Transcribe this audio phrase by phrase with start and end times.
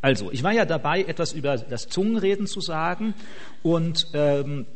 [0.00, 3.14] Also, ich war ja dabei, etwas über das Zungenreden zu sagen
[3.62, 4.66] und ähm,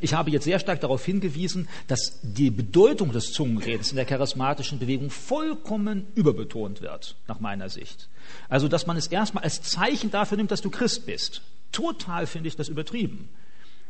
[0.00, 4.80] ich habe jetzt sehr stark darauf hingewiesen, dass die Bedeutung des Zungenredens in der charismatischen
[4.80, 8.08] Bewegung vollkommen überbetont wird, nach meiner Sicht.
[8.48, 11.42] Also, dass man es erstmal als Zeichen dafür nimmt, dass du Christ bist.
[11.70, 13.28] Total finde ich das übertrieben.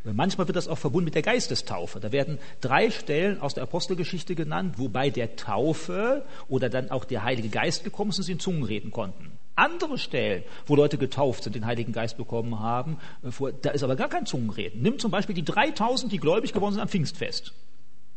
[0.04, 1.98] Manchmal wird das auch verbunden mit der Geistestaufe.
[1.98, 7.22] Da werden drei Stellen aus der Apostelgeschichte genannt, wobei der Taufe oder dann auch der
[7.22, 9.32] Heilige Geist gekommen ist und sie in Zungen reden konnten.
[9.56, 13.96] Andere Stellen, wo Leute getauft sind, den Heiligen Geist bekommen haben, äh, da ist aber
[13.96, 14.82] gar kein Zungenreden.
[14.82, 17.52] Nimm zum Beispiel die 3000, die gläubig geworden sind am Pfingstfest.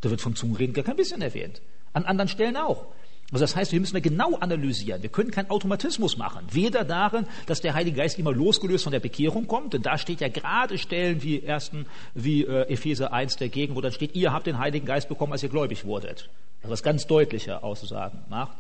[0.02, 1.62] Da wird von Zungenreden gar kein bisschen erwähnt.
[1.94, 2.88] An anderen Stellen auch.
[3.32, 5.02] Also das heißt, wir müssen genau analysieren.
[5.02, 6.46] Wir können keinen Automatismus machen.
[6.50, 10.22] Weder darin, dass der Heilige Geist immer losgelöst von der Bekehrung kommt, denn da steht
[10.22, 14.48] ja gerade Stellen wie ersten, wie äh, Epheser 1 dagegen, wo dann steht, ihr habt
[14.48, 16.30] den Heiligen Geist bekommen, als ihr gläubig wurdet.
[16.62, 18.56] Also was ganz deutliche Aussagen macht.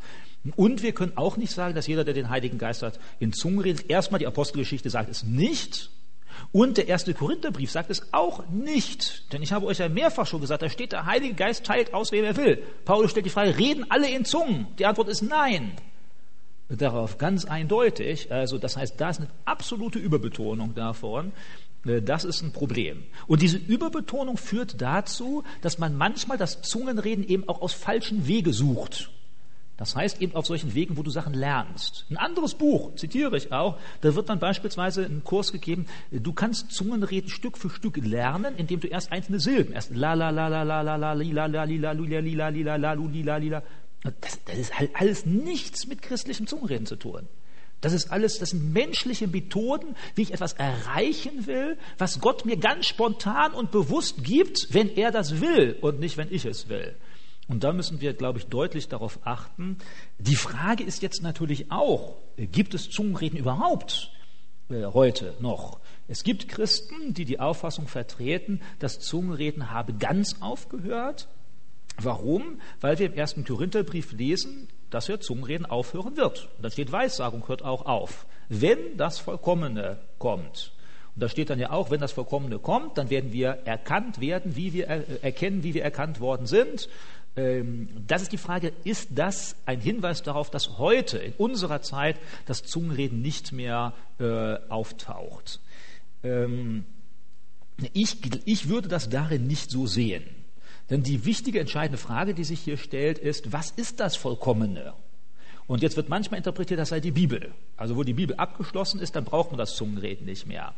[0.55, 3.59] Und wir können auch nicht sagen, dass jeder, der den Heiligen Geist hat, in Zungen
[3.59, 3.89] redet.
[3.89, 5.89] Erstmal die Apostelgeschichte sagt es nicht.
[6.51, 9.31] Und der erste Korintherbrief sagt es auch nicht.
[9.33, 12.11] Denn ich habe euch ja mehrfach schon gesagt, da steht, der Heilige Geist teilt aus,
[12.11, 12.61] wem er will.
[12.85, 14.67] Paulus stellt die Frage, reden alle in Zungen?
[14.77, 15.73] Die Antwort ist nein.
[16.69, 18.31] Darauf ganz eindeutig.
[18.31, 21.31] Also das heißt, da ist eine absolute Überbetonung davon.
[21.85, 23.03] Äh, das ist ein Problem.
[23.27, 28.53] Und diese Überbetonung führt dazu, dass man manchmal das Zungenreden eben auch aus falschen Wege
[28.53, 29.11] sucht.
[29.77, 32.05] Das heißt eben auf solchen Wegen, wo du Sachen lernst.
[32.09, 36.71] Ein anderes Buch, zitiere ich auch, da wird dann beispielsweise ein Kurs gegeben, du kannst
[36.71, 40.63] Zungenreden Stück für Stück lernen, indem du erst einzelne Silben, erst la la la la
[40.63, 43.63] la la la lila la lila lila lila lila la lila lila.
[44.21, 47.27] Das, das ist halt alles nichts mit christlichem Zungenreden zu tun.
[47.81, 52.57] Das ist alles, das sind menschliche Methoden, wie ich etwas erreichen will, was Gott mir
[52.57, 56.95] ganz spontan und bewusst gibt, wenn er das will und nicht, wenn ich es will.
[57.47, 59.77] Und da müssen wir, glaube ich, deutlich darauf achten.
[60.19, 64.11] Die Frage ist jetzt natürlich auch, gibt es Zungenreden überhaupt
[64.69, 65.79] äh, heute noch?
[66.09, 71.27] Es gibt Christen, die die Auffassung vertreten, das Zungenreden habe ganz aufgehört.
[71.99, 72.61] Warum?
[72.79, 76.49] Weil wir im ersten Korintherbrief lesen, dass ja Zungenreden aufhören wird.
[76.57, 80.73] Und da steht Weissagung hört auch auf, wenn das Vollkommene kommt.
[81.19, 84.73] Da steht dann ja auch, wenn das Vollkommene kommt, dann werden wir erkannt werden, wie
[84.73, 86.89] wir erkennen, wie wir erkannt worden sind.
[87.35, 92.17] Ähm, das ist die Frage, ist das ein Hinweis darauf, dass heute in unserer Zeit
[92.45, 95.59] das Zungenreden nicht mehr äh, auftaucht?
[96.23, 96.85] Ähm,
[97.93, 100.23] ich, ich würde das darin nicht so sehen.
[100.89, 104.93] Denn die wichtige, entscheidende Frage, die sich hier stellt, ist, was ist das Vollkommene?
[105.67, 107.53] Und jetzt wird manchmal interpretiert, das sei die Bibel.
[107.75, 110.73] Also wo die Bibel abgeschlossen ist, dann braucht man das Zungenreden nicht mehr.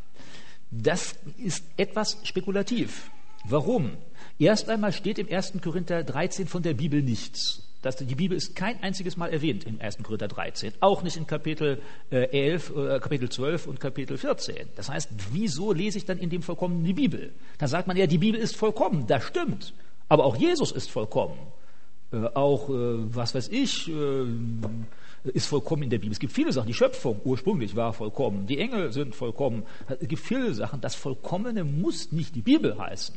[0.72, 3.12] Das ist etwas spekulativ.
[3.46, 3.92] Warum?
[4.38, 5.54] Erst einmal steht im 1.
[5.64, 7.64] Korinther 13 von der Bibel nichts.
[7.82, 10.00] Das, die Bibel ist kein einziges Mal erwähnt im 1.
[10.04, 14.68] Korinther 13, auch nicht in Kapitel 11, äh, Kapitel 12 und Kapitel 14.
[14.76, 17.32] Das heißt, wieso lese ich dann in dem Vollkommen die Bibel?
[17.58, 19.74] Da sagt man ja, die Bibel ist vollkommen, das stimmt.
[20.10, 21.38] Aber auch Jesus ist vollkommen.
[22.12, 22.74] Äh, auch, äh,
[23.16, 24.26] was weiß ich, äh,
[25.34, 26.12] ist vollkommen in der Bibel.
[26.12, 26.68] Es gibt viele Sachen.
[26.68, 28.48] Die Schöpfung ursprünglich war vollkommen.
[28.48, 29.64] Die Engel sind vollkommen.
[29.88, 30.82] Es gibt viele Sachen.
[30.82, 33.16] Das Vollkommene muss nicht die Bibel heißen.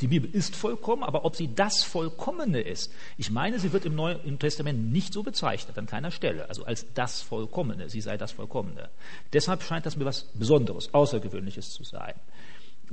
[0.00, 3.94] Die Bibel ist vollkommen, aber ob sie das Vollkommene ist, ich meine, sie wird im
[3.94, 8.32] Neuen Testament nicht so bezeichnet, an keiner Stelle, also als das Vollkommene, sie sei das
[8.32, 8.88] Vollkommene.
[9.32, 12.14] Deshalb scheint das mir was Besonderes, Außergewöhnliches zu sein.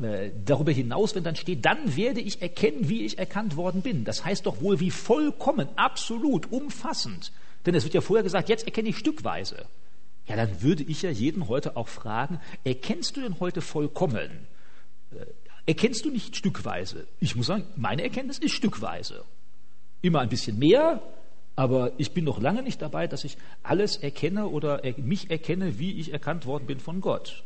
[0.02, 4.04] Äh, darüber hinaus, wenn dann steht, dann werde ich erkennen, wie ich erkannt worden bin.
[4.04, 7.32] Das heißt doch wohl wie vollkommen, absolut, umfassend.
[7.66, 9.66] Denn es wird ja vorher gesagt, jetzt erkenne ich stückweise.
[10.28, 14.48] Ja, dann würde ich ja jeden heute auch fragen, erkennst du denn heute vollkommen?
[15.12, 15.26] Äh,
[15.66, 17.08] erkennst du nicht stückweise?
[17.20, 19.24] Ich muss sagen, meine Erkenntnis ist stückweise.
[20.02, 21.02] Immer ein bisschen mehr,
[21.56, 26.00] aber ich bin noch lange nicht dabei, dass ich alles erkenne oder mich erkenne, wie
[26.00, 27.44] ich erkannt worden bin von Gott.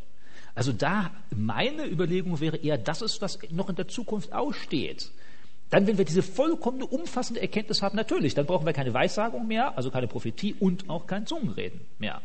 [0.59, 5.09] Also da meine Überlegung wäre eher, das ist, was noch in der Zukunft aussteht.
[5.69, 9.77] Dann, wenn wir diese vollkommene, umfassende Erkenntnis haben, natürlich, dann brauchen wir keine Weissagung mehr,
[9.77, 12.21] also keine Prophetie und auch kein Zungenreden mehr.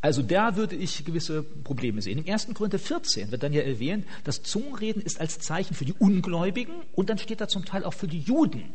[0.00, 2.24] Also da würde ich gewisse Probleme sehen.
[2.24, 2.48] Im 1.
[2.54, 7.10] Korinther 14 wird dann ja erwähnt, das Zungenreden ist als Zeichen für die Ungläubigen und
[7.10, 8.72] dann steht da zum Teil auch für die Juden.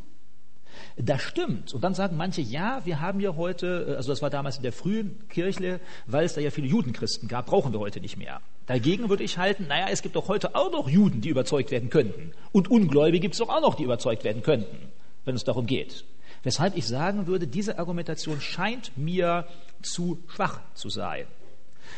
[0.97, 1.73] Das stimmt.
[1.73, 4.71] Und dann sagen manche, ja, wir haben ja heute, also das war damals in der
[4.71, 8.41] frühen Kirche, weil es da ja viele Judenchristen gab, brauchen wir heute nicht mehr.
[8.65, 11.89] Dagegen würde ich halten, naja, es gibt doch heute auch noch Juden, die überzeugt werden
[11.89, 12.31] könnten.
[12.51, 14.91] Und Ungläubige gibt es doch auch noch, die überzeugt werden könnten,
[15.25, 16.05] wenn es darum geht.
[16.43, 19.47] Weshalb ich sagen würde, diese Argumentation scheint mir
[19.81, 21.25] zu schwach zu sein.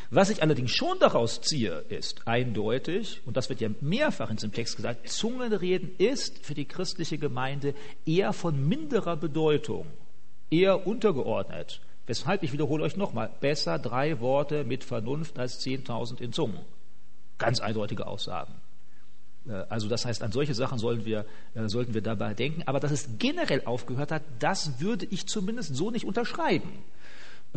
[0.09, 4.51] Was ich allerdings schon daraus ziehe, ist eindeutig, und das wird ja mehrfach in diesem
[4.51, 7.73] Text gesagt, Zungenreden ist für die christliche Gemeinde
[8.05, 9.87] eher von minderer Bedeutung,
[10.49, 16.31] eher untergeordnet Weshalb, ich wiederhole euch nochmal, besser drei Worte mit Vernunft als 10.000 in
[16.31, 16.59] Zungen.
[17.37, 18.53] Ganz eindeutige Aussagen.
[19.45, 22.63] Äh, also das heißt, an solche Sachen sollten wir, äh, sollten wir dabei denken.
[22.65, 26.69] Aber dass es generell aufgehört hat, das würde ich zumindest so nicht unterschreiben.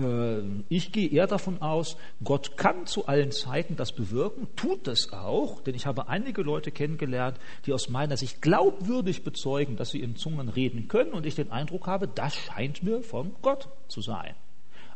[0.03, 5.13] Äh, ich gehe eher davon aus, Gott kann zu allen Zeiten das bewirken, tut es
[5.13, 10.01] auch, denn ich habe einige Leute kennengelernt, die aus meiner Sicht glaubwürdig bezeugen, dass sie
[10.01, 14.01] in Zungen reden können und ich den Eindruck habe, das scheint mir von Gott zu
[14.01, 14.35] sein.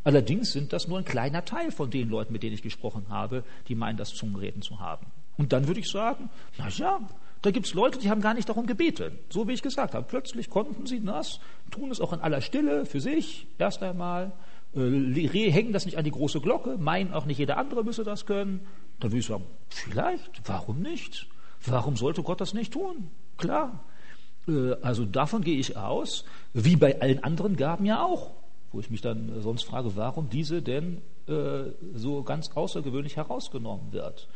[0.03, 3.43] Allerdings sind das nur ein kleiner Teil von den Leuten, mit denen ich gesprochen habe,
[3.67, 5.07] die meinen, das Zungenreden zu haben.
[5.37, 6.99] Und dann würde ich sagen, na ja,
[7.41, 9.19] da gibt es Leute, die haben gar nicht darum gebeten.
[9.29, 10.05] So wie ich gesagt habe.
[10.07, 14.31] Plötzlich konnten sie das, tun es auch in aller Stille für sich erst einmal,
[14.75, 18.61] hängen das nicht an die große Glocke, meinen auch nicht jeder andere müsse das können.
[18.99, 21.27] Dann würde ich sagen, vielleicht, warum nicht?
[21.65, 23.09] Warum sollte Gott das nicht tun?
[23.37, 23.83] Klar.
[24.47, 28.31] Äh, also davon gehe ich aus, wie bei allen anderen Gaben ja auch,
[28.71, 34.27] wo ich mich dann sonst frage, warum diese denn äh, so ganz außergewöhnlich herausgenommen wird.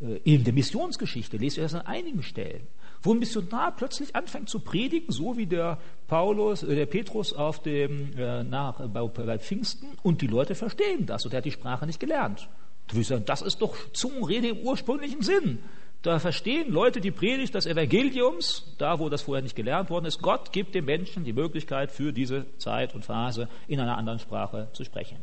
[0.00, 2.66] Äh, in der Missionsgeschichte lest ihr das an einigen Stellen,
[3.04, 5.78] wo ein Missionar plötzlich anfängt zu predigen, so wie der
[6.08, 11.06] Paulus, äh, der Petrus auf dem äh, nach bei, bei Pfingsten, und die Leute verstehen
[11.06, 12.48] das und er hat die Sprache nicht gelernt.
[12.88, 15.58] Würde ich sagen, das ist doch Zungenrede im ursprünglichen Sinn.
[16.02, 20.20] Da verstehen Leute die Predigt des Evangeliums, da wo das vorher nicht gelernt worden ist.
[20.20, 24.68] Gott gibt dem Menschen die Möglichkeit, für diese Zeit und Phase in einer anderen Sprache
[24.74, 25.16] zu sprechen.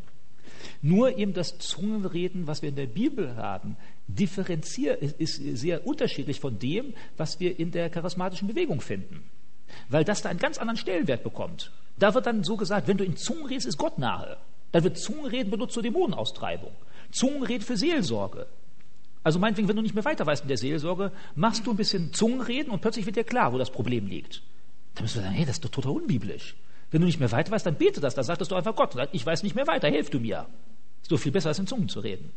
[0.81, 3.77] Nur eben das Zungenreden, was wir in der Bibel haben,
[4.15, 9.23] differenziert, ist sehr unterschiedlich von dem, was wir in der charismatischen Bewegung finden.
[9.89, 11.71] Weil das da einen ganz anderen Stellenwert bekommt.
[11.97, 14.37] Da wird dann so gesagt, wenn du in Zungen redest, ist Gott nahe.
[14.71, 16.71] Dann wird Zungenreden benutzt zur Dämonenaustreibung.
[17.11, 18.47] Zungenreden für Seelsorge.
[19.23, 22.13] Also meinetwegen, wenn du nicht mehr weiter weißt in der Seelsorge, machst du ein bisschen
[22.13, 24.41] Zungenreden und plötzlich wird dir klar, wo das Problem liegt.
[24.95, 26.55] Dann müssen wir sagen, hey, das ist doch total unbiblisch.
[26.89, 28.15] Wenn du nicht mehr weiter weißt, dann bete das.
[28.15, 30.47] Dann sagtest du einfach Gott, ich weiß nicht mehr weiter, hilf du mir.
[31.01, 32.31] Ist doch viel besser, als in Zungen zu reden.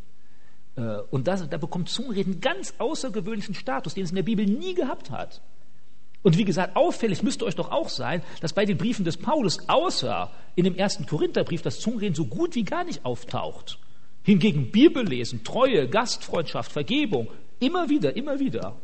[0.76, 4.74] Äh, und das, da bekommt Zungenreden ganz außergewöhnlichen Status, den es in der Bibel nie
[4.74, 5.40] gehabt hat.
[6.22, 9.68] Und wie gesagt, auffällig müsste euch doch auch sein, dass bei den Briefen des Paulus
[9.68, 13.78] außer in dem ersten Korintherbrief das Zungenreden so gut wie gar nicht auftaucht.
[14.22, 17.28] Hingegen Bibellesen, Treue, Gastfreundschaft, Vergebung,
[17.60, 18.74] immer wieder, immer wieder.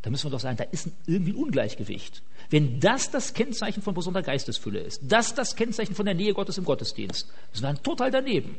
[0.00, 2.22] Da müssen wir doch sagen, da ist irgendwie ein Ungleichgewicht.
[2.48, 6.56] Wenn das das Kennzeichen von besonderer Geistesfülle ist, das das Kennzeichen von der Nähe Gottes
[6.56, 8.56] im Gottesdienst, das wäre total daneben.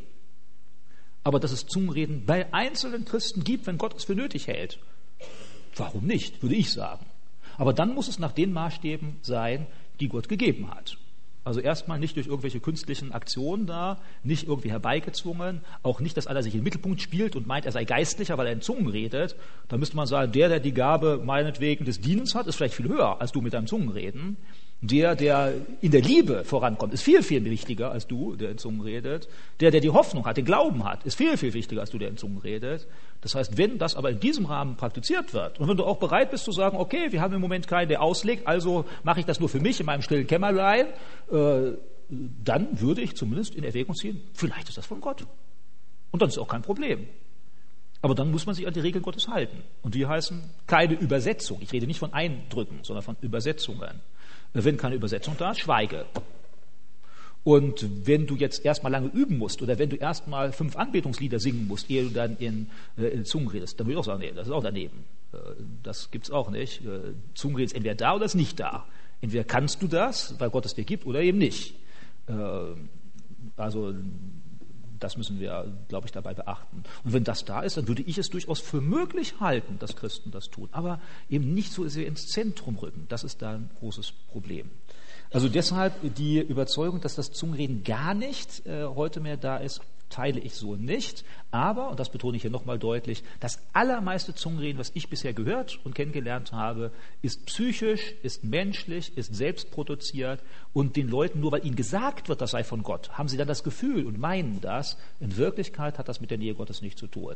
[1.28, 4.80] Aber dass es Zungenreden bei einzelnen Christen gibt, wenn Gott es für nötig hält,
[5.76, 7.06] warum nicht, würde ich sagen.
[7.58, 9.68] Aber dann muss es nach den Maßstäben sein,
[10.00, 10.98] die Gott gegeben hat.
[11.44, 16.44] Also erstmal nicht durch irgendwelche künstlichen Aktionen da, nicht irgendwie herbeigezwungen, auch nicht, dass einer
[16.44, 19.36] sich im Mittelpunkt spielt und meint, er sei geistlicher, weil er in Zungen redet.
[19.68, 22.88] Da müsste man sagen, der, der die Gabe meinetwegen des Dienens hat, ist vielleicht viel
[22.88, 24.38] höher als du mit deinem Zungenreden.
[24.82, 28.82] Der, der in der Liebe vorankommt, ist viel, viel wichtiger als du, der in Zungen
[28.82, 29.28] redet.
[29.60, 32.10] Der, der die Hoffnung hat, den Glauben hat, ist viel, viel wichtiger als du, der
[32.10, 32.86] in Zungen redet.
[33.22, 36.30] Das heißt, wenn das aber in diesem Rahmen praktiziert wird und wenn du auch bereit
[36.30, 39.40] bist zu sagen, okay, wir haben im Moment keinen, der auslegt, also mache ich das
[39.40, 40.86] nur für mich in meinem stillen Kämmerlein,
[41.32, 41.72] äh,
[42.10, 45.26] dann würde ich zumindest in Erwägung ziehen, vielleicht ist das von Gott.
[46.12, 47.08] Und dann ist auch kein Problem.
[48.02, 49.64] Aber dann muss man sich an die Regeln Gottes halten.
[49.82, 51.58] Und die heißen keine Übersetzung.
[51.62, 54.02] Ich rede nicht von Eindrücken, sondern von Übersetzungen.
[54.54, 56.06] Wenn keine Übersetzung da ist, schweige.
[57.44, 61.66] Und wenn du jetzt erstmal lange üben musst oder wenn du erstmal fünf Anbetungslieder singen
[61.68, 64.34] musst, ehe du dann in, äh, in Zungen redest, dann würde ich auch sagen, nee,
[64.36, 65.06] das ist auch daneben.
[65.32, 65.38] Äh,
[65.82, 66.84] das es auch nicht.
[66.86, 68.86] Äh, Zungenreden ist entweder da oder ist nicht da.
[69.22, 71.76] Entweder kannst du das, weil Gott es dir gibt, oder eben nicht.
[72.28, 72.34] Äh,
[73.56, 73.94] also
[75.00, 76.84] das müssen wir, glaube ich, dabei beachten.
[77.04, 80.32] Und wenn das da ist, dann würde ich es durchaus für möglich halten, dass Christen
[80.32, 80.70] das tun.
[80.72, 81.00] Aber
[81.30, 83.06] eben nicht so sehr ins Zentrum rücken.
[83.10, 84.70] Das ist da ein großes Problem.
[85.32, 90.40] Also deshalb die Überzeugung, dass das Zungenreden gar nicht äh, heute mehr da ist, teile
[90.40, 91.24] ich so nicht.
[91.52, 95.80] Aber, und das betone ich hier nochmal deutlich, das allermeiste Zungenreden, was ich bisher gehört
[95.84, 100.42] und kennengelernt habe, ist psychisch, ist menschlich, ist selbstproduziert
[100.74, 103.48] und den Leuten, nur weil ihnen gesagt wird, das sei von Gott, haben sie dann
[103.48, 104.98] das Gefühl und meinen das.
[105.20, 107.36] In Wirklichkeit hat das mit der Nähe Gottes nichts zu tun.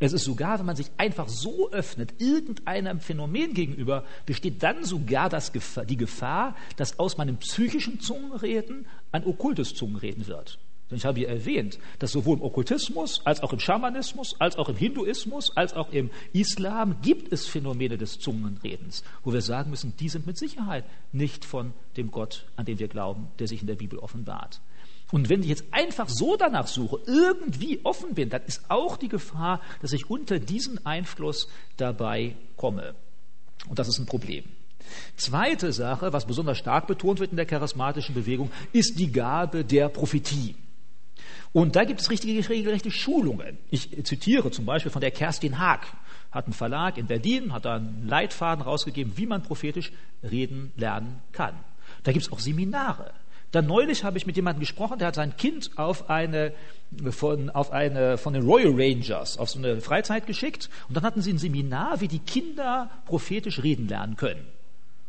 [0.00, 5.30] Es ist sogar, wenn man sich einfach so öffnet, irgendeinem Phänomen gegenüber, besteht dann sogar
[5.30, 10.58] Gefahr, die Gefahr, dass aus meinem psychischen Zungenreden ein okkultes Zungenreden wird.
[10.94, 14.68] Denn ich habe hier erwähnt, dass sowohl im Okkultismus als auch im Schamanismus, als auch
[14.68, 19.96] im Hinduismus, als auch im Islam gibt es Phänomene des Zungenredens, wo wir sagen müssen,
[19.98, 23.66] die sind mit Sicherheit nicht von dem Gott, an den wir glauben, der sich in
[23.66, 24.60] der Bibel offenbart.
[25.10, 29.08] Und wenn ich jetzt einfach so danach suche, irgendwie offen bin, dann ist auch die
[29.08, 32.94] Gefahr, dass ich unter diesen Einfluss dabei komme.
[33.68, 34.44] Und das ist ein Problem.
[35.16, 39.88] Zweite Sache, was besonders stark betont wird in der charismatischen Bewegung, ist die Gabe der
[39.88, 40.54] Prophetie.
[41.54, 43.58] Und da gibt es richtige, regelrechte Schulungen.
[43.70, 45.86] Ich zitiere zum Beispiel von der Kerstin Haag,
[46.32, 49.92] hat einen Verlag in Berlin, hat da einen Leitfaden rausgegeben, wie man prophetisch
[50.24, 51.54] reden lernen kann.
[52.02, 53.12] Da gibt es auch Seminare.
[53.52, 56.52] Dann neulich habe ich mit jemandem gesprochen, der hat sein Kind auf eine
[57.10, 61.22] von, auf eine von den Royal Rangers auf so eine Freizeit geschickt und dann hatten
[61.22, 64.44] sie ein Seminar, wie die Kinder prophetisch reden lernen können.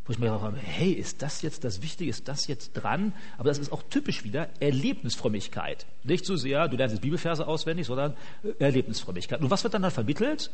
[0.06, 3.14] Wo ich mir gedacht habe, hey, ist das jetzt das Wichtige, ist das jetzt dran?
[3.38, 5.88] Aber das ist auch typisch wieder Erlebnisfrömmigkeit.
[6.04, 9.42] Nicht so sehr, du lernst jetzt Bibelverse auswendig, sondern äh, Erlebnisfrömmigkeit.
[9.42, 10.52] Und was wird dann da vermittelt?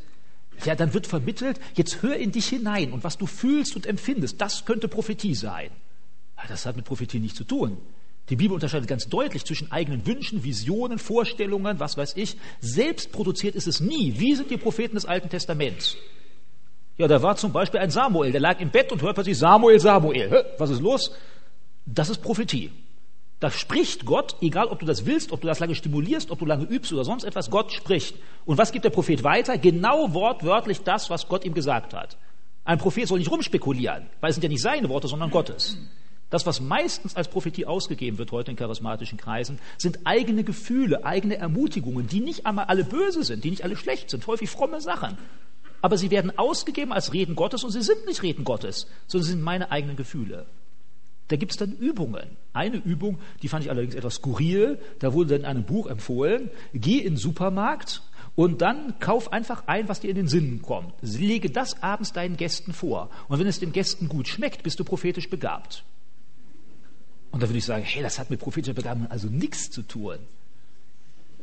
[0.64, 4.40] Ja, dann wird vermittelt, jetzt hör in dich hinein und was du fühlst und empfindest,
[4.40, 5.72] das könnte Prophetie sein.
[6.48, 7.78] Das hat mit Prophetie nichts zu tun.
[8.30, 12.38] Die Bibel unterscheidet ganz deutlich zwischen eigenen Wünschen, Visionen, Vorstellungen, was weiß ich.
[12.62, 14.20] Selbst produziert ist es nie.
[14.20, 15.98] Wie sind die Propheten des Alten Testaments?
[17.02, 19.80] Ja, da war zum Beispiel ein Samuel, der lag im Bett und hört plötzlich Samuel,
[19.80, 20.46] Samuel.
[20.60, 21.12] Was ist los?
[21.88, 22.70] Das ist Prophetie.
[23.40, 26.46] Da spricht Gott, egal ob du das willst, ob du das lange stimulierst, ob du
[26.46, 28.18] lange übst oder sonst etwas, Gott spricht.
[28.46, 29.58] Und was gibt der Prophet weiter?
[29.58, 32.18] Genau wortwörtlich das, was Gott ihm gesagt hat.
[32.66, 35.80] Ein Prophet soll nicht rumspekulieren, weil es sind ja nicht seine Worte, sondern Gottes.
[36.30, 41.38] Das, was meistens als Prophetie ausgegeben wird heute in charismatischen Kreisen, sind eigene Gefühle, eigene
[41.38, 45.18] Ermutigungen, die nicht einmal alle böse sind, die nicht alle schlecht sind, häufig fromme Sachen.
[45.82, 49.32] Aber sie werden ausgegeben als Reden Gottes und sie sind nicht Reden Gottes, sondern sie
[49.32, 50.46] sind meine eigenen Gefühle.
[51.28, 52.38] Da gibt es dann Übungen.
[52.52, 56.50] Eine Übung, die fand ich allerdings etwas skurril, da wurde dann in einem Buch empfohlen,
[56.74, 58.02] geh in den Supermarkt
[58.36, 60.94] und dann kauf einfach ein, was dir in den Sinn kommt.
[61.02, 63.10] Lege das abends deinen Gästen vor.
[63.30, 65.86] Und wenn es den Gästen gut schmeckt, bist du prophetisch begabt.
[67.32, 70.18] Und da würde ich sagen, hey, das hat mit prophetischer Begabung also nichts zu tun.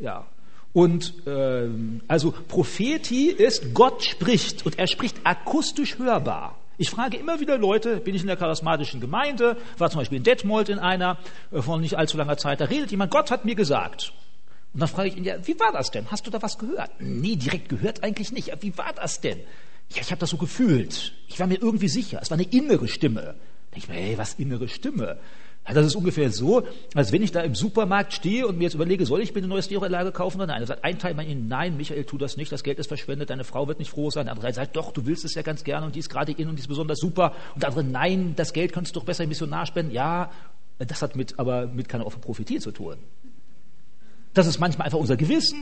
[0.01, 0.27] Ja.
[0.79, 6.57] Und ähm, also Prophetie ist, Gott spricht und er spricht akustisch hörbar.
[6.77, 10.23] Ich frage immer wieder Leute, bin ich in der charismatischen Gemeinde, war zum Beispiel in
[10.23, 11.19] Detmold in einer
[11.51, 14.13] äh, von nicht allzu langer Zeit, da redet jemand, Gott hat mir gesagt.
[14.73, 16.09] Und dann frage ich ihn, ja, wie war das denn?
[16.13, 16.93] Hast du da was gehört?
[17.01, 18.53] Nee, direkt gehört eigentlich nicht.
[18.61, 19.41] Wie war das denn?
[19.93, 21.13] Ja, ich habe das so gefühlt.
[21.27, 22.21] Ich war mir irgendwie sicher.
[22.23, 23.23] Es war eine innere Stimme.
[23.23, 25.19] Da denke ich mir, hey, was innere Stimme?
[25.69, 26.63] Ja, das ist ungefähr so,
[26.95, 29.49] als wenn ich da im Supermarkt stehe und mir jetzt überlege, soll ich mir eine
[29.49, 30.61] neue Stereoanlage kaufen oder nein?
[30.61, 33.29] Da sagt ein Teil bei Ihnen, nein, Michael, tu das nicht, das Geld ist verschwendet,
[33.29, 34.25] deine Frau wird nicht froh sein.
[34.25, 36.49] Der andere sagt, doch, du willst es ja ganz gerne und die ist gerade in
[36.49, 37.35] und die ist besonders super.
[37.55, 39.93] Und der andere, nein, das Geld kannst du doch besser im Missionar spenden.
[39.93, 40.31] Ja,
[40.79, 42.97] das hat mit, aber mit keiner offenen Prophetie zu tun.
[44.33, 45.59] Das ist manchmal einfach unser Gewissen,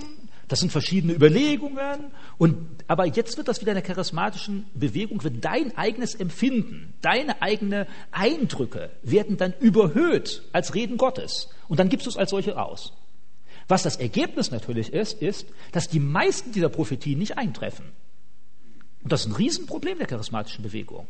[0.49, 2.13] das sind verschiedene Überlegungen.
[2.39, 7.43] Und, aber jetzt wird das wieder in der charismatischen Bewegung, wird dein eigenes Empfinden, deine
[7.43, 11.49] eigenen Eindrücke werden dann überhöht als Reden Gottes.
[11.69, 12.93] Und dann gibst du es als solche aus.
[13.69, 17.87] Was das Ergebnis natürlich ist, ist, dass die meisten dieser Prophetien nicht eintreffen.
[19.03, 21.09] Und das ist ein Riesenproblem der charismatischen Bewegung.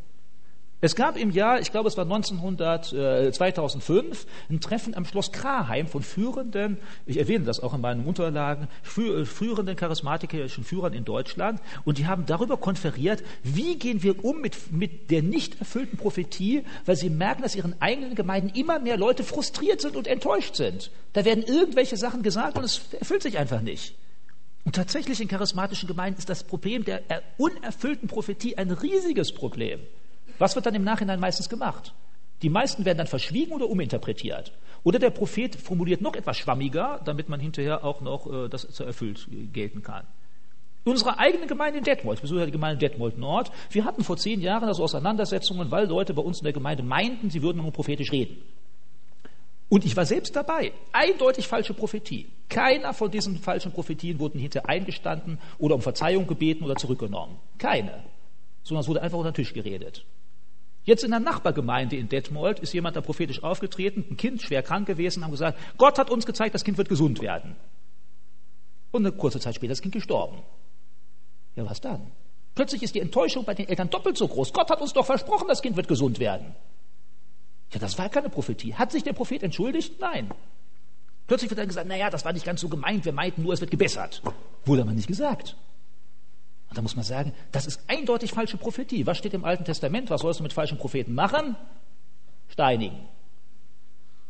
[0.83, 5.33] Es gab im Jahr, ich glaube es war 1900, äh, 2005, ein Treffen am Schloss
[5.33, 8.69] Kraheim von führenden, ich erwähne das auch in meinen Unterlagen,
[8.99, 14.43] äh, führenden charismatischen Führern in Deutschland und die haben darüber konferiert, wie gehen wir um
[14.43, 18.99] mit, mit der nicht erfüllten Prophetie, weil sie merken, dass ihren eigenen Gemeinden immer mehr
[18.99, 20.91] Leute frustriert sind und enttäuscht sind.
[21.15, 23.95] Da werden irgendwelche Sachen gesagt und es erfüllt sich einfach nicht.
[24.67, 27.01] Und tatsächlich in charismatischen Gemeinden ist das Problem der
[27.39, 29.81] unerfüllten Prophetie ein riesiges Problem.
[30.39, 31.95] Was wird dann im Nachhinein meistens gemacht?
[32.43, 34.53] Die meisten werden dann verschwiegen oder uminterpretiert.
[34.85, 38.85] Oder der Prophet formuliert noch etwas schwammiger, damit man hinterher auch noch äh, das zu
[38.85, 40.05] erfüllt gelten kann.
[40.85, 44.41] Unsere eigene Gemeinde in Detmold, ich besuche die Gemeinde Detmold Nord, wir hatten vor zehn
[44.41, 48.13] Jahren also Auseinandersetzungen, weil Leute bei uns in der Gemeinde meinten, sie würden nur prophetisch
[48.13, 48.37] reden.
[49.69, 50.73] Und ich war selbst dabei.
[50.93, 52.29] Eindeutig falsche Prophetie.
[52.49, 57.37] Keiner von diesen falschen Prophetien wurden hinterher eingestanden oder um Verzeihung gebeten oder zurückgenommen.
[57.59, 58.05] Keine.
[58.63, 60.05] Sondern es wurde einfach unter den Tisch geredet.
[60.87, 64.87] Jetzt in der Nachbargemeinde in Detmold ist jemand da prophetisch aufgetreten, ein Kind schwer krank
[64.87, 67.57] gewesen, haben gesagt, Gott hat uns gezeigt, das Kind wird gesund werden.
[68.93, 70.43] Und eine kurze Zeit später ist das Kind gestorben.
[71.57, 72.13] Ja, was dann?
[72.55, 74.53] Plötzlich ist die Enttäuschung bei den Eltern doppelt so groß.
[74.53, 76.55] Gott hat uns doch versprochen, das Kind wird gesund werden.
[77.73, 78.75] Ja, das war keine Prophetie.
[78.75, 80.01] Hat sich der Prophet entschuldigt?
[80.01, 80.31] Nein.
[81.27, 83.61] Plötzlich wird dann gesagt, naja, das war nicht ganz so gemeint, wir meinten nur, es
[83.61, 84.23] wird gebessert.
[84.65, 85.57] Wurde aber nicht gesagt.
[86.77, 89.07] Da muss man sagen, das ist eindeutig falsche Prophetie.
[89.07, 90.11] Was steht im Alten Testament?
[90.11, 91.57] Was sollst du mit falschen Propheten machen?
[92.49, 92.99] Steinigen.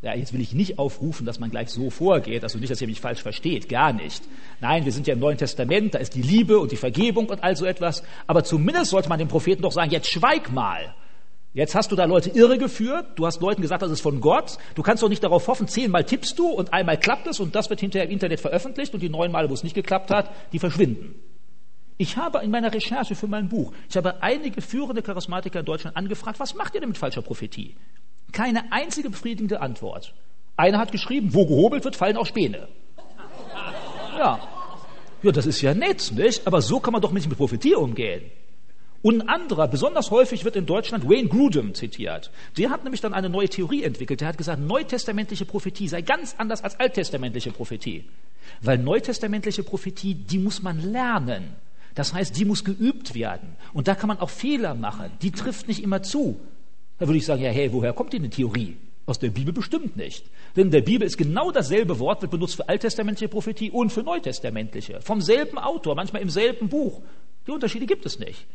[0.00, 2.86] Ja, jetzt will ich nicht aufrufen, dass man gleich so vorgeht, also nicht, dass ihr
[2.86, 4.22] mich falsch versteht, gar nicht.
[4.60, 7.42] Nein, wir sind ja im Neuen Testament, da ist die Liebe und die Vergebung und
[7.42, 8.04] all so etwas.
[8.28, 10.94] Aber zumindest sollte man dem Propheten doch sagen, jetzt schweig mal.
[11.52, 14.58] Jetzt hast du da Leute irregeführt, du hast Leuten gesagt, das ist von Gott.
[14.76, 17.70] Du kannst doch nicht darauf hoffen, zehnmal tippst du und einmal klappt es und das
[17.70, 20.60] wird hinterher im Internet veröffentlicht und die neun Male, wo es nicht geklappt hat, die
[20.60, 21.16] verschwinden.
[21.98, 25.96] Ich habe in meiner Recherche für mein Buch, ich habe einige führende Charismatiker in Deutschland
[25.96, 27.74] angefragt, was macht ihr denn mit falscher Prophetie?
[28.32, 30.12] Keine einzige befriedigende Antwort.
[30.56, 32.68] Einer hat geschrieben, wo gehobelt wird, fallen auch Späne.
[34.18, 34.40] Ja.
[35.22, 36.46] Ja, das ist ja nett, nicht?
[36.46, 38.22] Aber so kann man doch nicht mit Prophetie umgehen.
[39.02, 42.30] Und ein anderer, besonders häufig wird in Deutschland Wayne Grudem zitiert.
[42.58, 44.20] Der hat nämlich dann eine neue Theorie entwickelt.
[44.20, 48.04] Der hat gesagt, neutestamentliche Prophetie sei ganz anders als alttestamentliche Prophetie.
[48.62, 51.54] Weil neutestamentliche Prophetie, die muss man lernen.
[51.96, 53.56] Das heißt, die muss geübt werden.
[53.72, 55.10] Und da kann man auch Fehler machen.
[55.22, 56.38] Die trifft nicht immer zu.
[56.98, 58.76] Da würde ich sagen, ja, hey, woher kommt denn eine Theorie?
[59.06, 60.26] Aus der Bibel bestimmt nicht.
[60.56, 64.02] Denn in der Bibel ist genau dasselbe Wort, wird benutzt für alttestamentliche Prophetie und für
[64.02, 65.00] neutestamentliche.
[65.00, 67.00] Vom selben Autor, manchmal im selben Buch.
[67.46, 68.46] Die Unterschiede gibt es nicht.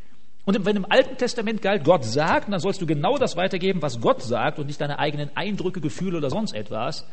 [0.46, 4.02] Und wenn im Alten Testament galt, Gott sagt, dann sollst du genau das weitergeben, was
[4.02, 7.08] Gott sagt und nicht deine eigenen Eindrücke, Gefühle oder sonst etwas.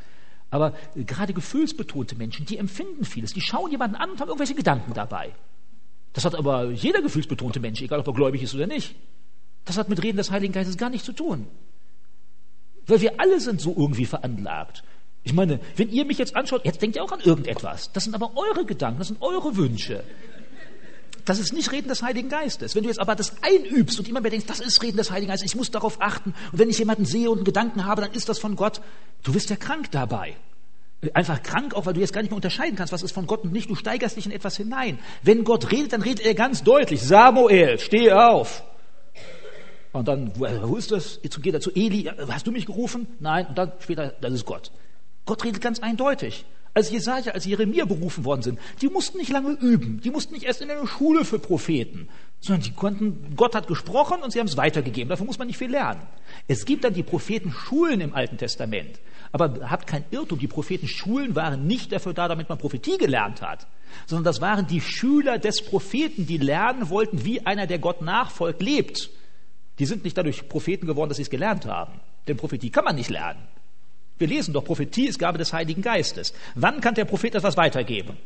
[0.51, 3.33] Aber gerade gefühlsbetonte Menschen, die empfinden vieles.
[3.33, 5.33] Die schauen jemanden an und haben irgendwelche Gedanken dabei.
[6.13, 8.95] Das hat aber jeder gefühlsbetonte Mensch, egal ob er gläubig ist oder nicht.
[9.65, 11.47] Das hat mit Reden des Heiligen Geistes gar nichts zu tun.
[12.87, 14.83] Weil wir alle sind so irgendwie veranlagt.
[15.23, 17.93] Ich meine, wenn ihr mich jetzt anschaut, jetzt denkt ihr auch an irgendetwas.
[17.93, 20.03] Das sind aber eure Gedanken, das sind eure Wünsche.
[21.27, 22.75] Das ist nicht Reden des Heiligen Geistes.
[22.75, 25.29] Wenn du jetzt aber das einübst und immer mehr denkst, das ist Reden des Heiligen
[25.29, 28.13] Geistes, ich muss darauf achten, und wenn ich jemanden sehe und einen Gedanken habe, dann
[28.13, 28.81] ist das von Gott,
[29.25, 30.37] du wirst ja krank dabei.
[31.15, 33.45] Einfach krank, auch weil du jetzt gar nicht mehr unterscheiden kannst, was ist von Gott
[33.45, 33.71] und nicht.
[33.71, 34.99] Du steigerst dich in etwas hinein.
[35.23, 37.03] Wenn Gott redet, dann redet er ganz deutlich.
[37.03, 38.65] Samuel, steh auf.
[39.93, 41.21] Und dann, wo ist das?
[41.23, 43.07] Jetzt geht er zu Eli, hast du mich gerufen?
[43.21, 43.47] Nein.
[43.47, 44.73] Und dann später, das ist Gott.
[45.25, 46.45] Gott redet ganz eindeutig.
[46.75, 50.01] Als Jesaja, als Jeremia berufen worden sind, die mussten nicht lange üben.
[50.01, 52.09] Die mussten nicht erst in eine Schule für Propheten,
[52.41, 55.09] sondern die konnten, Gott hat gesprochen und sie haben es weitergegeben.
[55.09, 56.03] Dafür muss man nicht viel lernen.
[56.47, 59.01] Es gibt dann die Prophetenschulen im Alten Testament.
[59.33, 63.67] Aber habt kein Irrtum, die Prophetenschulen waren nicht dafür da, damit man Prophetie gelernt hat,
[64.07, 68.63] sondern das waren die Schüler des Propheten, die lernen wollten, wie einer, der Gott nachfolgt,
[68.63, 69.11] lebt.
[69.79, 72.01] Die sind nicht dadurch Propheten geworden, dass sie es gelernt haben.
[72.27, 73.41] Denn Prophetie kann man nicht lernen.
[74.19, 76.35] Wir lesen doch, Prophetie ist Gabe des Heiligen Geistes.
[76.55, 78.17] Wann kann der Prophet etwas weitergeben?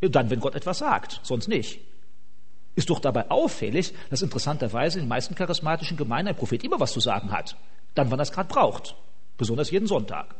[0.00, 1.80] Dann, wenn Gott etwas sagt, sonst nicht.
[2.74, 6.92] Ist doch dabei auffällig, dass interessanterweise in den meisten charismatischen Gemeinden ein Prophet immer was
[6.92, 7.56] zu sagen hat.
[7.94, 8.94] Dann, wann er es gerade braucht.
[9.36, 10.34] Besonders jeden Sonntag.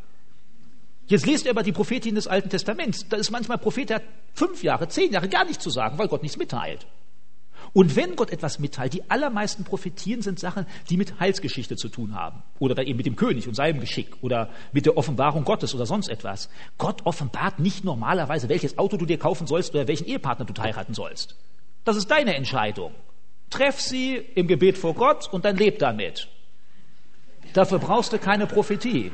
[1.06, 3.08] Jetzt lest ihr aber die Prophetin des Alten Testaments.
[3.08, 6.08] Da ist manchmal Prophet, der hat fünf Jahre, zehn Jahre gar nichts zu sagen, weil
[6.08, 6.86] Gott nichts mitteilt.
[7.72, 12.14] Und wenn Gott etwas mitteilt, die allermeisten Prophetien sind Sachen, die mit Heilsgeschichte zu tun
[12.14, 12.42] haben.
[12.58, 14.16] Oder dann eben mit dem König und seinem Geschick.
[14.22, 16.48] Oder mit der Offenbarung Gottes oder sonst etwas.
[16.78, 20.94] Gott offenbart nicht normalerweise, welches Auto du dir kaufen sollst oder welchen Ehepartner du heiraten
[20.94, 21.36] sollst.
[21.84, 22.92] Das ist deine Entscheidung.
[23.50, 26.28] Treff sie im Gebet vor Gott und dann leb damit.
[27.54, 29.10] Dafür brauchst du keine Prophetie.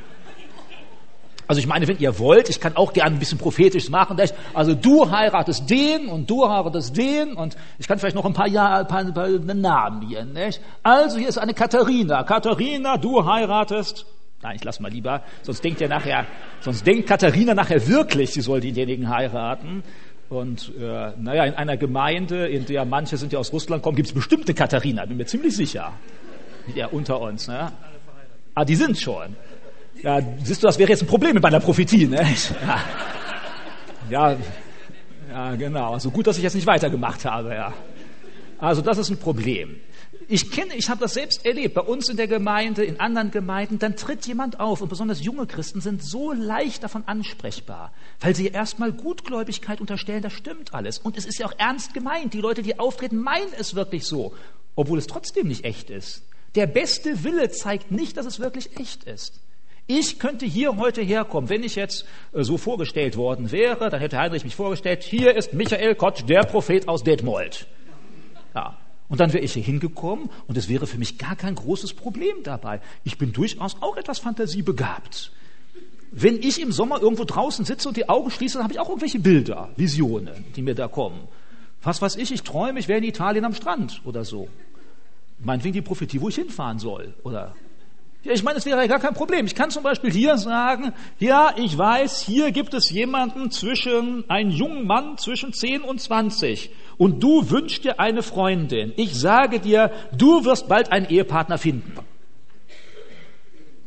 [1.47, 4.17] Also ich meine, wenn ihr wollt, ich kann auch gerne ein bisschen prophetisch machen.
[4.55, 8.49] Also du heiratest den und du heiratest den und ich kann vielleicht noch ein paar
[8.49, 10.25] Jahre, ein paar, ein paar Namen hier.
[10.25, 10.61] Nicht?
[10.83, 12.23] Also hier ist eine Katharina.
[12.23, 14.07] Katharina, du heiratest.
[14.43, 15.23] Nein, ich lass mal lieber.
[15.43, 16.27] Sonst denkt ihr nachher,
[16.61, 19.83] sonst denkt Katharina nachher wirklich, sie soll denjenigen heiraten.
[20.29, 24.09] Und äh, naja, in einer Gemeinde, in der manche sind ja aus Russland kommen, gibt
[24.09, 25.93] es bestimmt eine Katharina, bin mir ziemlich sicher.
[26.75, 27.49] Ja, unter uns.
[27.49, 27.73] Ne?
[28.55, 29.37] Ah, die sind schon.
[30.03, 32.27] Ja, siehst du, das wäre jetzt ein Problem bei einer Prophetie, ne?
[34.11, 34.31] Ja.
[34.33, 34.37] ja,
[35.31, 35.95] ja, genau.
[35.95, 37.73] Also gut, dass ich jetzt nicht weitergemacht habe, ja.
[38.59, 39.77] Also das ist ein Problem.
[40.29, 43.79] Ich kenne, ich habe das selbst erlebt, bei uns in der Gemeinde, in anderen Gemeinden,
[43.79, 48.47] dann tritt jemand auf und besonders junge Christen sind so leicht davon ansprechbar, weil sie
[48.47, 50.99] erstmal Gutgläubigkeit unterstellen, das stimmt alles.
[50.99, 52.33] Und es ist ja auch ernst gemeint.
[52.33, 54.33] Die Leute, die auftreten, meinen es wirklich so,
[54.77, 56.23] obwohl es trotzdem nicht echt ist.
[56.55, 59.41] Der beste Wille zeigt nicht, dass es wirklich echt ist.
[59.87, 64.19] Ich könnte hier heute herkommen, wenn ich jetzt äh, so vorgestellt worden wäre, dann hätte
[64.19, 67.67] Heinrich mich vorgestellt, hier ist Michael Kott, der Prophet aus Detmold.
[68.55, 68.79] Ja.
[69.11, 72.37] Und dann wäre ich hier hingekommen und es wäre für mich gar kein großes Problem
[72.43, 72.81] dabei.
[73.05, 75.31] Ich bin durchaus auch etwas fantasiebegabt.
[76.11, 78.89] Wenn ich im Sommer irgendwo draußen sitze und die Augen schließe, dann habe ich auch
[78.89, 81.29] irgendwelche Bilder, Visionen, die mir da kommen.
[81.83, 84.49] Was weiß ich, ich träume, ich wäre in Italien am Strand oder so.
[85.41, 87.55] Meinetwegen die Prophetie, wo ich hinfahren soll oder
[88.25, 89.45] ja, ich meine, es wäre ja gar kein Problem.
[89.45, 94.51] Ich kann zum Beispiel hier sagen, ja, ich weiß, hier gibt es jemanden zwischen, einen
[94.51, 98.95] jungen Mann zwischen 10 und 20 und du wünschst dir eine Freundin.
[98.97, 101.93] Ich sage dir, du wirst bald einen Ehepartner finden.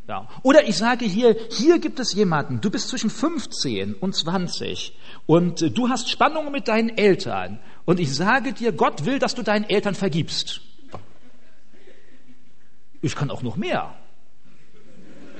[0.08, 0.30] Ja.
[0.44, 4.96] Oder ich sage hier, hier gibt es jemanden, du bist zwischen 15 und 20
[5.26, 9.36] und äh, du hast Spannungen mit deinen Eltern und ich sage dir, Gott will, dass
[9.36, 10.62] du deinen Eltern vergibst.
[13.02, 13.96] Ich kann auch noch mehr.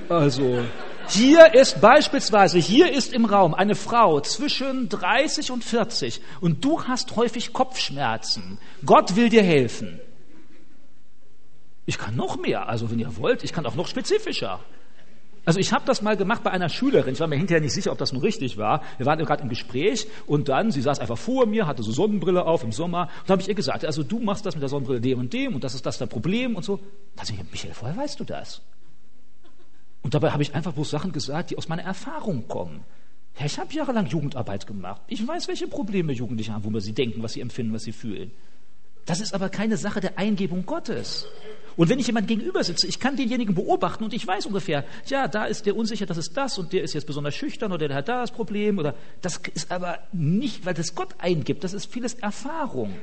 [0.08, 0.64] Also,
[1.08, 6.84] hier ist beispielsweise, hier ist im Raum eine Frau zwischen 30 und 40 und du
[6.84, 8.58] hast häufig Kopfschmerzen.
[8.86, 10.00] Gott will dir helfen.
[11.84, 14.60] Ich kann noch mehr, also wenn ihr wollt, ich kann auch noch spezifischer.
[15.44, 17.14] Also ich habe das mal gemacht bei einer Schülerin.
[17.14, 18.82] Ich war mir hinterher nicht sicher, ob das nun richtig war.
[18.98, 22.44] Wir waren gerade im Gespräch und dann, sie saß einfach vor mir, hatte so Sonnenbrille
[22.44, 23.08] auf im Sommer.
[23.20, 25.32] Und da habe ich ihr gesagt, also du machst das mit der Sonnenbrille dem und
[25.32, 26.80] dem und das ist das der Problem und so.
[27.16, 28.60] Da sie Michael, woher weißt du das?
[30.08, 32.82] Und dabei habe ich einfach bloß Sachen gesagt, die aus meiner Erfahrung kommen.
[33.38, 35.02] Ja, ich habe jahrelang Jugendarbeit gemacht.
[35.06, 38.30] Ich weiß, welche Probleme Jugendliche haben, wo sie denken, was sie empfinden, was sie fühlen.
[39.04, 41.26] Das ist aber keine Sache der Eingebung Gottes.
[41.76, 45.28] Und wenn ich jemand gegenüber sitze, ich kann denjenigen beobachten und ich weiß ungefähr, ja,
[45.28, 47.98] da ist der unsicher, das ist das und der ist jetzt besonders schüchtern oder der
[47.98, 51.92] hat da das Problem oder das ist aber nicht, weil das Gott eingibt, das ist
[51.92, 52.94] vieles Erfahrung.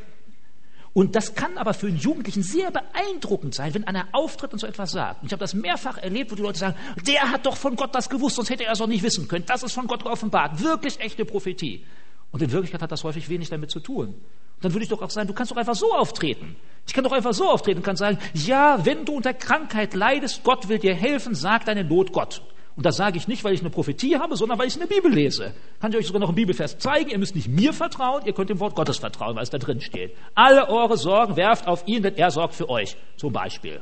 [0.96, 4.66] Und das kann aber für einen Jugendlichen sehr beeindruckend sein, wenn einer auftritt und so
[4.66, 5.22] etwas sagt.
[5.22, 7.94] Und ich habe das mehrfach erlebt, wo die Leute sagen, der hat doch von Gott
[7.94, 9.44] das gewusst, sonst hätte er es auch nicht wissen können.
[9.46, 10.64] Das ist von Gott offenbart.
[10.64, 11.84] Wirklich echte Prophetie.
[12.32, 14.16] Und in Wirklichkeit hat das häufig wenig damit zu tun.
[14.62, 16.56] Dann würde ich doch auch sagen, du kannst doch einfach so auftreten.
[16.88, 20.46] Ich kann doch einfach so auftreten und kann sagen, ja, wenn du unter Krankheit leidest,
[20.46, 22.42] Gott will dir helfen, sag deine Not Gott.
[22.76, 25.12] Und das sage ich nicht, weil ich eine Prophetie habe, sondern weil ich eine Bibel
[25.12, 25.54] lese.
[25.80, 27.10] Kann ich euch sogar noch einen Bibelvers zeigen.
[27.10, 29.80] Ihr müsst nicht mir vertrauen, ihr könnt dem Wort Gottes vertrauen, weil es da drin
[29.80, 30.14] steht.
[30.34, 32.98] Alle eure Sorgen werft auf ihn, denn er sorgt für euch.
[33.16, 33.82] Zum Beispiel.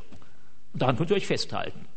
[0.73, 1.88] Und daran könnt ihr euch festhalten.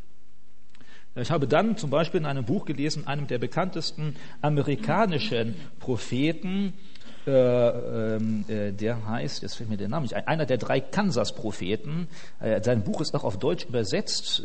[1.14, 6.74] Ich habe dann zum Beispiel in einem Buch gelesen, einem der bekanntesten amerikanischen Propheten,
[7.26, 10.80] äh, ähm, äh, der heißt, jetzt fällt mir der Name nicht ein, einer der drei
[10.80, 12.08] Kansas-Propheten.
[12.40, 14.42] Äh, sein Buch ist auch auf Deutsch übersetzt.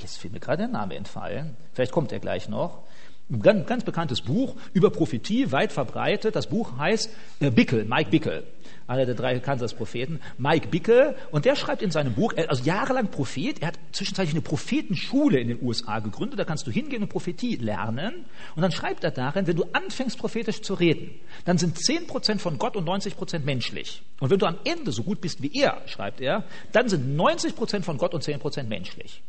[0.00, 1.56] Jetzt fällt mir gerade der Name entfallen.
[1.72, 2.82] Vielleicht kommt er gleich noch.
[3.28, 6.36] Ein ganz, ganz bekanntes Buch über Prophetie, weit verbreitet.
[6.36, 8.44] Das Buch heißt Bickel, Mike Bickel
[8.86, 13.60] einer der drei Kansas-Propheten, Mike Bickel, und der schreibt in seinem Buch, also jahrelang Prophet,
[13.60, 17.56] er hat zwischenzeitlich eine Prophetenschule in den USA gegründet, da kannst du hingehen und Prophetie
[17.56, 21.10] lernen, und dann schreibt er darin, wenn du anfängst prophetisch zu reden,
[21.44, 24.02] dann sind 10% von Gott und 90% menschlich.
[24.20, 27.82] Und wenn du am Ende so gut bist wie er, schreibt er, dann sind 90%
[27.82, 29.22] von Gott und 10% menschlich.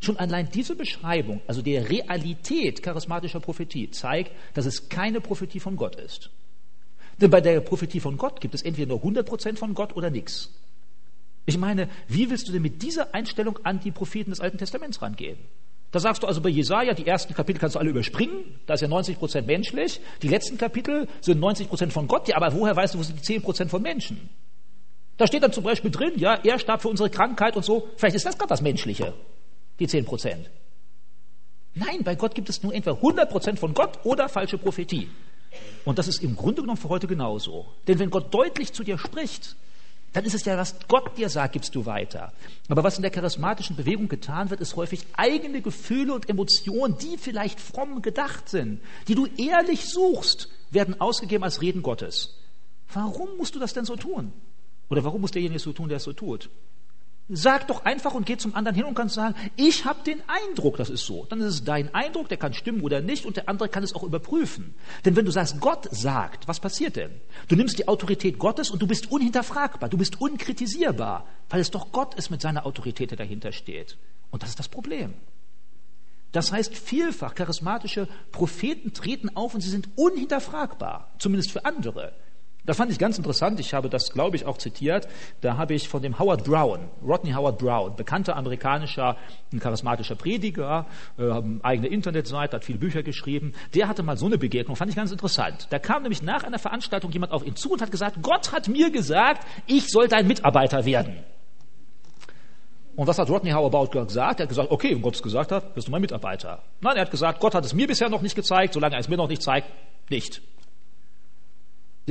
[0.00, 5.76] Schon allein diese Beschreibung, also der Realität charismatischer Prophetie, zeigt, dass es keine Prophetie von
[5.76, 6.30] Gott ist.
[7.22, 10.50] Denn bei der Prophetie von Gott gibt es entweder nur 100% von Gott oder nichts.
[11.46, 15.00] Ich meine, wie willst du denn mit dieser Einstellung an die Propheten des Alten Testaments
[15.00, 15.38] rangehen?
[15.92, 18.80] Da sagst du also bei Jesaja, die ersten Kapitel kannst du alle überspringen, da ist
[18.80, 20.00] ja 90% menschlich.
[20.22, 23.38] Die letzten Kapitel sind 90% von Gott, ja, aber woher weißt du, wo sind die
[23.38, 24.28] 10% von Menschen?
[25.16, 27.88] Da steht dann zum Beispiel drin, ja, er starb für unsere Krankheit und so.
[27.96, 29.14] Vielleicht ist das gerade das Menschliche,
[29.78, 30.46] die 10%
[31.74, 35.08] Nein, bei Gott gibt es nur entweder 100% von Gott oder falsche Prophetie.
[35.84, 37.66] Und das ist im Grunde genommen für heute genauso.
[37.88, 39.56] Denn wenn Gott deutlich zu dir spricht,
[40.12, 42.32] dann ist es ja, was Gott dir sagt, gibst du weiter.
[42.68, 47.16] Aber was in der charismatischen Bewegung getan wird, ist häufig eigene Gefühle und Emotionen, die
[47.16, 52.38] vielleicht fromm gedacht sind, die du ehrlich suchst, werden ausgegeben als Reden Gottes.
[52.92, 54.32] Warum musst du das denn so tun?
[54.90, 56.50] Oder warum muss derjenige so tun, der es so tut?
[57.34, 60.76] Sag doch einfach und geh zum anderen hin und kannst sagen, ich habe den Eindruck,
[60.76, 61.24] das ist so.
[61.30, 63.94] Dann ist es dein Eindruck, der kann stimmen oder nicht und der andere kann es
[63.94, 64.74] auch überprüfen.
[65.06, 67.10] Denn wenn du sagst, Gott sagt, was passiert denn?
[67.48, 71.90] Du nimmst die Autorität Gottes und du bist unhinterfragbar, du bist unkritisierbar, weil es doch
[71.90, 73.96] Gott ist mit seiner Autorität, der dahinter steht.
[74.30, 75.14] Und das ist das Problem.
[76.32, 82.12] Das heißt, vielfach charismatische Propheten treten auf und sie sind unhinterfragbar, zumindest für andere.
[82.64, 83.58] Das fand ich ganz interessant.
[83.58, 85.08] Ich habe das, glaube ich, auch zitiert.
[85.40, 89.16] Da habe ich von dem Howard Brown, Rodney Howard Brown, bekannter amerikanischer,
[89.58, 90.86] charismatischer Prediger,
[91.18, 93.52] äh, eigene Internetseite, hat viele Bücher geschrieben.
[93.74, 95.66] Der hatte mal so eine Begegnung, fand ich ganz interessant.
[95.70, 98.68] Da kam nämlich nach einer Veranstaltung jemand auf ihn zu und hat gesagt, Gott hat
[98.68, 101.16] mir gesagt, ich soll dein Mitarbeiter werden.
[102.94, 104.38] Und was hat Rodney Howard gesagt?
[104.38, 106.62] Er hat gesagt, okay, wenn Gott es gesagt hat, bist du mein Mitarbeiter.
[106.80, 109.08] Nein, er hat gesagt, Gott hat es mir bisher noch nicht gezeigt, solange er es
[109.08, 109.66] mir noch nicht zeigt,
[110.10, 110.42] nicht.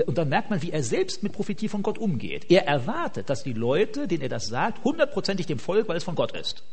[0.06, 2.50] Und dann merkt man, wie er selbst mit Prophetie von Gott umgeht.
[2.50, 6.16] Er erwartet, dass die Leute, denen er das sagt, hundertprozentig dem Volk, weil es von
[6.16, 6.64] Gott ist.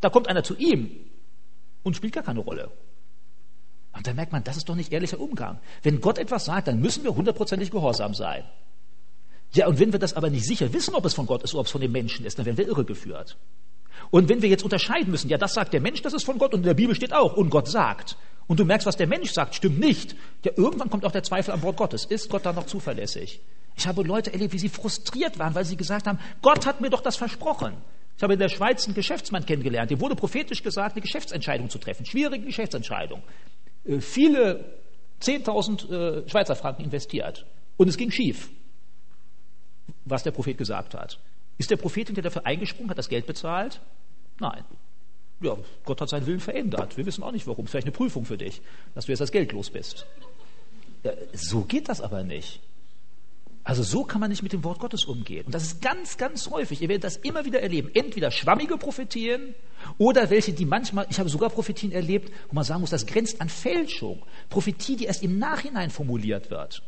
[0.00, 0.90] Da kommt einer zu ihm
[1.82, 2.70] und spielt gar keine Rolle.
[3.94, 5.60] Und dann merkt man, das ist doch nicht ehrlicher Umgang.
[5.82, 8.44] Wenn Gott etwas sagt, dann müssen wir hundertprozentig gehorsam sein.
[9.52, 11.60] Ja, und wenn wir das aber nicht sicher wissen, ob es von Gott ist oder
[11.60, 13.36] ob es von dem Menschen ist, dann werden wir irregeführt.
[14.10, 16.54] Und wenn wir jetzt unterscheiden müssen, ja, das sagt der Mensch, das ist von Gott
[16.54, 19.32] und in der Bibel steht auch, und Gott sagt, und du merkst, was der Mensch
[19.32, 22.04] sagt, stimmt nicht, ja, irgendwann kommt auch der Zweifel am Wort Gottes.
[22.04, 23.40] Ist Gott da noch zuverlässig?
[23.76, 26.90] Ich habe Leute erlebt, wie sie frustriert waren, weil sie gesagt haben, Gott hat mir
[26.90, 27.74] doch das versprochen.
[28.16, 31.78] Ich habe in der Schweiz einen Geschäftsmann kennengelernt, dem wurde prophetisch gesagt, eine Geschäftsentscheidung zu
[31.78, 32.04] treffen.
[32.04, 33.22] Schwierige Geschäftsentscheidung.
[33.84, 34.64] Äh, viele
[35.22, 37.46] 10.000 äh, Schweizer Franken investiert.
[37.76, 38.50] Und es ging schief,
[40.04, 41.18] was der Prophet gesagt hat.
[41.58, 43.80] Ist der Prophet, der dafür eingesprungen hat, das Geld bezahlt?
[44.40, 44.64] Nein
[45.42, 46.96] ja, Gott hat seinen Willen verändert.
[46.96, 47.66] Wir wissen auch nicht warum.
[47.66, 48.62] Vielleicht eine Prüfung für dich,
[48.94, 50.06] dass du jetzt das Geld los bist.
[51.02, 52.60] Ja, so geht das aber nicht.
[53.64, 55.46] Also so kann man nicht mit dem Wort Gottes umgehen.
[55.46, 56.82] Und das ist ganz, ganz häufig.
[56.82, 57.90] Ihr werdet das immer wieder erleben.
[57.94, 59.54] Entweder schwammige Prophetien
[59.98, 63.40] oder welche, die manchmal, ich habe sogar Prophetien erlebt, wo man sagen muss, das grenzt
[63.40, 64.24] an Fälschung.
[64.48, 66.82] Prophetie, die erst im Nachhinein formuliert wird.